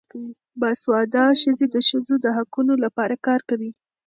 باسواده 0.59 1.23
ښځې 1.41 1.65
د 1.75 1.77
ښځو 1.87 2.15
د 2.21 2.25
حقونو 2.37 2.73
لپاره 2.83 3.15
کار 3.27 3.39
کوي. 3.49 3.71